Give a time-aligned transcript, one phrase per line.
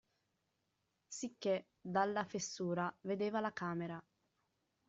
[1.07, 4.03] Sicché, dalla fessura, vedeva la camera.